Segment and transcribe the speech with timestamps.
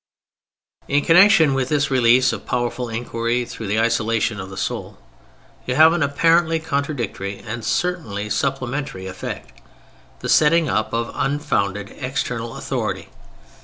[0.87, 4.97] In connection with this release of powerful inquiry through the isolation of the soul,
[5.67, 9.61] you have an apparently contradictory, and certainly supplementary effect:
[10.21, 13.09] the setting up of unfounded external authority.